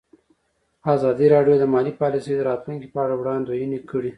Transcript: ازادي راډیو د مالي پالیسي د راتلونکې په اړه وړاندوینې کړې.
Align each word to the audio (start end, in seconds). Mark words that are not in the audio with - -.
ازادي 0.95 1.25
راډیو 1.35 1.55
د 1.59 1.63
مالي 1.73 1.93
پالیسي 2.01 2.33
د 2.35 2.41
راتلونکې 2.49 2.87
په 2.93 2.99
اړه 3.05 3.15
وړاندوینې 3.21 3.79
کړې. 3.89 4.09